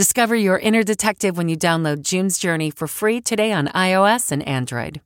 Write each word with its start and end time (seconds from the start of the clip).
Discover 0.00 0.36
your 0.36 0.58
inner 0.58 0.82
detective 0.82 1.36
when 1.36 1.50
you 1.50 1.58
download 1.58 2.00
June's 2.00 2.38
Journey 2.38 2.70
for 2.70 2.88
free 2.88 3.20
today 3.20 3.52
on 3.52 3.66
iOS 3.66 4.32
and 4.32 4.42
Android. 4.48 5.02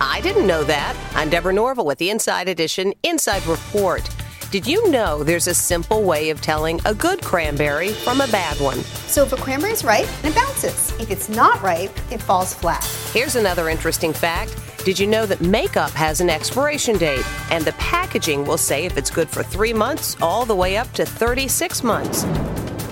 I 0.00 0.20
didn't 0.22 0.48
know 0.48 0.64
that. 0.64 0.96
I'm 1.14 1.30
Deborah 1.30 1.52
Norville 1.52 1.86
with 1.86 1.98
the 1.98 2.10
Inside 2.10 2.48
Edition 2.48 2.92
Inside 3.04 3.46
Report. 3.46 4.02
Did 4.50 4.66
you 4.66 4.90
know 4.90 5.22
there's 5.22 5.46
a 5.46 5.54
simple 5.54 6.02
way 6.02 6.30
of 6.30 6.40
telling 6.40 6.80
a 6.84 6.92
good 6.92 7.22
cranberry 7.22 7.92
from 7.92 8.20
a 8.20 8.26
bad 8.26 8.60
one? 8.60 8.80
So 9.06 9.22
if 9.22 9.32
a 9.32 9.36
cranberry 9.36 9.70
is 9.70 9.84
ripe, 9.84 10.08
it 10.24 10.34
bounces. 10.34 10.90
If 10.98 11.12
it's 11.12 11.28
not 11.28 11.62
ripe, 11.62 11.96
it 12.10 12.20
falls 12.20 12.52
flat. 12.52 12.84
Here's 13.12 13.36
another 13.36 13.68
interesting 13.68 14.12
fact. 14.12 14.58
Did 14.84 14.98
you 14.98 15.06
know 15.06 15.26
that 15.26 15.42
makeup 15.42 15.92
has 15.92 16.20
an 16.20 16.28
expiration 16.28 16.98
date? 16.98 17.24
And 17.52 17.64
the 17.64 17.72
packaging 17.74 18.46
will 18.46 18.58
say 18.58 18.84
if 18.84 18.98
it's 18.98 19.10
good 19.10 19.28
for 19.28 19.44
three 19.44 19.72
months 19.72 20.16
all 20.20 20.44
the 20.44 20.56
way 20.56 20.76
up 20.76 20.90
to 20.94 21.06
36 21.06 21.84
months. 21.84 22.24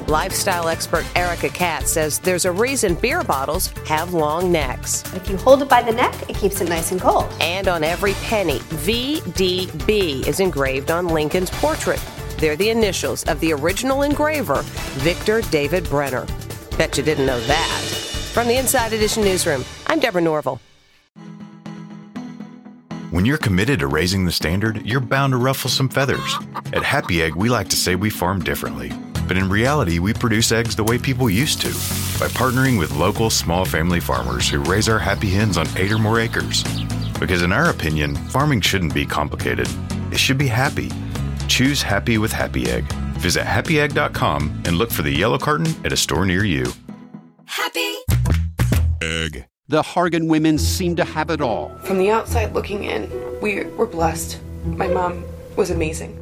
Lifestyle 0.09 0.69
expert 0.69 1.05
Erica 1.17 1.49
Katz 1.49 1.93
says 1.93 2.19
there's 2.19 2.45
a 2.45 2.53
reason 2.53 2.95
beer 2.95 3.23
bottles 3.23 3.69
have 3.87 4.15
long 4.15 4.51
necks. 4.51 5.03
If 5.15 5.29
you 5.29 5.37
hold 5.37 5.63
it 5.63 5.69
by 5.69 5.83
the 5.83 5.93
neck, 5.93 6.15
it 6.29 6.37
keeps 6.37 6.61
it 6.61 6.69
nice 6.69 6.93
and 6.93 7.01
cold. 7.01 7.33
And 7.41 7.69
on 7.69 7.85
every 7.85 8.15
penny, 8.15 8.59
VDB 8.59 10.27
is 10.27 10.41
engraved 10.41 10.91
on 10.91 11.09
Lincoln's 11.09 11.51
portrait. 11.51 12.03
They're 12.39 12.57
the 12.57 12.71
initials 12.71 13.25
of 13.25 13.39
the 13.41 13.53
original 13.53 14.03
engraver, 14.03 14.63
Victor 15.03 15.43
David 15.43 15.89
Brenner. 15.89 16.27
Bet 16.77 16.97
you 16.99 17.05
didn't 17.05 17.27
know 17.27 17.41
that. 17.41 17.81
From 18.33 18.49
the 18.49 18.57
Inside 18.57 18.93
Edition 18.93 19.23
newsroom, 19.23 19.65
I'm 19.87 20.01
Deborah 20.01 20.23
Norville. 20.23 20.61
When 23.13 23.27
you're 23.27 23.37
committed 23.37 23.81
to 23.81 23.89
raising 23.89 24.25
the 24.25 24.33
standard, 24.33 24.87
you're 24.87 24.99
bound 24.99 25.33
to 25.33 25.37
ruffle 25.37 25.69
some 25.69 25.91
feathers. 25.91 26.39
At 26.73 26.83
Happy 26.83 27.23
Egg, 27.23 27.35
we 27.35 27.51
like 27.51 27.69
to 27.69 27.77
say 27.77 27.95
we 27.95 28.09
farm 28.09 28.43
differently. 28.43 28.91
But 29.33 29.39
in 29.39 29.49
reality, 29.49 29.99
we 29.99 30.13
produce 30.13 30.53
eggs 30.53 30.77
the 30.77 30.85
way 30.85 30.99
people 30.99 31.31
used 31.31 31.63
to 31.63 31.69
by 32.21 32.29
partnering 32.29 32.79
with 32.79 32.95
local 32.97 33.31
small 33.31 33.65
family 33.65 33.99
farmers 33.99 34.47
who 34.47 34.61
raise 34.65 34.91
our 34.91 34.99
happy 34.99 35.31
hens 35.31 35.57
on 35.57 35.67
eight 35.79 35.91
or 35.91 35.97
more 35.97 36.21
acres. 36.21 36.63
Because 37.19 37.41
in 37.41 37.51
our 37.51 37.71
opinion, 37.71 38.15
farming 38.15 38.61
shouldn't 38.61 38.93
be 38.93 39.07
complicated, 39.07 39.67
it 40.13 40.19
should 40.19 40.37
be 40.37 40.49
happy. 40.49 40.91
Choose 41.49 41.81
happy 41.81 42.19
with 42.19 42.31
Happy 42.31 42.69
Egg. 42.69 42.85
Visit 43.21 43.45
happyegg.com 43.45 44.65
and 44.67 44.77
look 44.77 44.91
for 44.91 45.01
the 45.01 45.11
yellow 45.11 45.39
carton 45.39 45.75
at 45.83 45.95
a 45.95 45.97
store 45.97 46.27
near 46.27 46.45
you. 46.45 46.71
Happy 47.47 47.95
Egg. 49.01 49.47
The 49.67 49.81
Hargan 49.81 50.29
women 50.29 50.59
seem 50.59 50.95
to 50.97 51.05
have 51.05 51.31
it 51.31 51.41
all. 51.41 51.75
From 51.85 51.97
the 51.97 52.11
outside 52.11 52.53
looking 52.53 52.85
in, 52.85 53.11
we 53.41 53.65
were 53.65 53.87
blessed. 53.87 54.39
My 54.67 54.89
mom 54.89 55.25
was 55.57 55.71
amazing. 55.71 56.22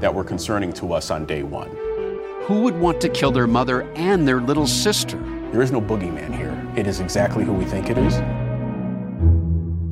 that 0.00 0.14
were 0.14 0.24
concerning 0.24 0.72
to 0.74 0.92
us 0.92 1.10
on 1.10 1.26
day 1.26 1.42
one. 1.42 1.70
Who 2.42 2.60
would 2.62 2.78
want 2.78 3.00
to 3.00 3.08
kill 3.08 3.30
their 3.30 3.46
mother 3.46 3.82
and 3.94 4.28
their 4.28 4.40
little 4.40 4.66
sister? 4.66 5.18
There 5.50 5.62
is 5.62 5.70
no 5.70 5.80
boogeyman 5.80 6.36
here. 6.36 6.54
It 6.76 6.86
is 6.86 7.00
exactly 7.00 7.44
who 7.44 7.52
we 7.52 7.64
think 7.64 7.90
it 7.90 7.96
is. 7.96 8.14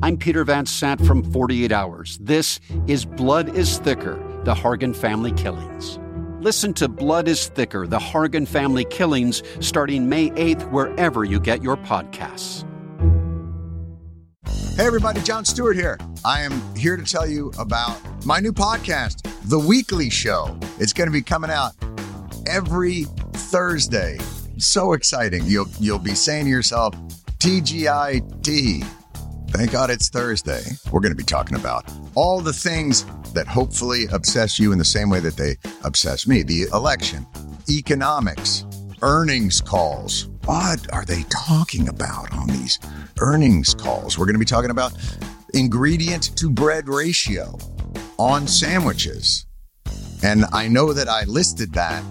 I'm 0.03 0.17
Peter 0.17 0.43
Van 0.43 0.65
Sant 0.65 1.05
from 1.05 1.23
48 1.31 1.71
Hours. 1.71 2.17
This 2.21 2.59
is 2.87 3.05
Blood 3.05 3.55
is 3.55 3.77
Thicker 3.77 4.15
The 4.43 4.53
Hargan 4.53 4.93
Family 4.93 5.31
Killings. 5.31 5.97
Listen 6.41 6.73
to 6.73 6.89
Blood 6.89 7.29
is 7.29 7.47
Thicker 7.47 7.87
The 7.87 7.99
Hargan 7.99 8.45
Family 8.45 8.83
Killings 8.83 9.41
starting 9.61 10.09
May 10.09 10.29
8th, 10.31 10.69
wherever 10.71 11.23
you 11.23 11.39
get 11.39 11.63
your 11.63 11.77
podcasts. 11.77 12.65
Hey, 14.75 14.85
everybody, 14.85 15.21
Jon 15.21 15.45
Stewart 15.45 15.77
here. 15.77 15.97
I 16.25 16.41
am 16.41 16.75
here 16.75 16.97
to 16.97 17.03
tell 17.03 17.25
you 17.25 17.53
about 17.57 17.97
my 18.25 18.39
new 18.39 18.51
podcast, 18.51 19.25
The 19.45 19.59
Weekly 19.59 20.09
Show. 20.09 20.57
It's 20.79 20.93
going 20.93 21.07
to 21.07 21.11
be 21.11 21.21
coming 21.21 21.51
out 21.51 21.73
every 22.47 23.03
Thursday. 23.33 24.17
So 24.57 24.93
exciting. 24.93 25.43
You'll, 25.45 25.67
you'll 25.81 25.99
be 25.99 26.15
saying 26.15 26.45
to 26.45 26.49
yourself, 26.49 26.95
TGIT. 27.39 28.85
Thank 29.49 29.71
God 29.71 29.89
it's 29.89 30.07
Thursday. 30.07 30.63
We're 30.91 31.01
going 31.01 31.11
to 31.11 31.17
be 31.17 31.25
talking 31.25 31.57
about 31.57 31.91
all 32.15 32.39
the 32.39 32.53
things 32.53 33.05
that 33.33 33.45
hopefully 33.45 34.05
obsess 34.13 34.59
you 34.59 34.71
in 34.71 34.77
the 34.77 34.85
same 34.85 35.09
way 35.09 35.19
that 35.19 35.35
they 35.35 35.57
obsess 35.83 36.25
me 36.25 36.43
the 36.43 36.63
election, 36.71 37.27
economics, 37.69 38.65
earnings 39.01 39.59
calls. 39.59 40.29
What 40.45 40.91
are 40.93 41.03
they 41.03 41.23
talking 41.23 41.89
about 41.89 42.31
on 42.33 42.47
these 42.47 42.79
earnings 43.19 43.73
calls? 43.73 44.17
We're 44.17 44.25
going 44.25 44.35
to 44.35 44.39
be 44.39 44.45
talking 44.45 44.71
about 44.71 44.93
ingredient 45.53 46.37
to 46.37 46.49
bread 46.49 46.87
ratio 46.87 47.57
on 48.17 48.47
sandwiches. 48.47 49.45
And 50.23 50.45
I 50.53 50.67
know 50.67 50.93
that 50.93 51.09
I 51.09 51.23
listed 51.25 51.73
that 51.73 52.03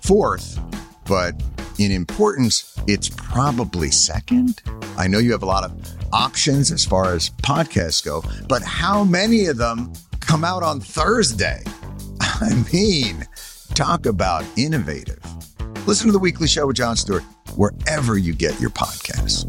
fourth, 0.00 0.58
but 1.06 1.34
in 1.78 1.92
importance, 1.92 2.74
it's 2.86 3.08
probably 3.08 3.90
second. 3.90 4.62
I 4.96 5.06
know 5.06 5.18
you 5.18 5.32
have 5.32 5.42
a 5.42 5.46
lot 5.46 5.64
of 5.64 5.72
options 6.12 6.72
as 6.72 6.84
far 6.84 7.12
as 7.14 7.30
podcasts 7.42 8.04
go, 8.04 8.22
but 8.48 8.62
how 8.62 9.04
many 9.04 9.46
of 9.46 9.58
them 9.58 9.92
come 10.20 10.44
out 10.44 10.62
on 10.62 10.80
Thursday? 10.80 11.62
I 12.20 12.64
mean, 12.72 13.26
talk 13.74 14.06
about 14.06 14.44
innovative. 14.56 15.20
Listen 15.86 16.06
to 16.06 16.12
the 16.12 16.18
weekly 16.18 16.48
show 16.48 16.66
with 16.66 16.76
Jon 16.76 16.96
Stewart 16.96 17.22
wherever 17.54 18.18
you 18.18 18.34
get 18.34 18.60
your 18.60 18.70
podcasts. 18.70 19.46